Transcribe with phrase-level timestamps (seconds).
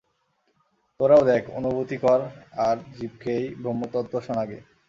[0.99, 2.19] তোরাও দেখ, অনুভূতি কর
[2.65, 4.59] আর জীবকে এই ব্রহ্মতত্ত্ব শোনাগে।